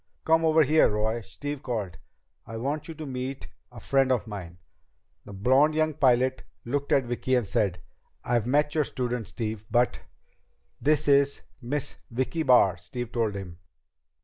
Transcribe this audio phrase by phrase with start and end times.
[0.25, 1.99] "Come over here, Roy," Steve called.
[2.47, 4.57] "I want you to meet a friend of mine."
[5.25, 7.83] The blond young pilot looked at Vicki as he said,
[8.23, 10.01] "I've met your student, Steve, but..."
[10.81, 13.59] "This is Miss Vicki Barr," Steve told him.